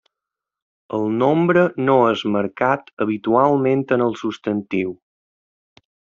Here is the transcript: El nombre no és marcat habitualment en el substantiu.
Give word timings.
El 0.99 1.03
nombre 1.17 1.65
no 1.89 1.97
és 2.13 2.23
marcat 2.37 2.89
habitualment 3.07 3.85
en 3.99 4.05
el 4.09 4.19
substantiu. 4.23 4.97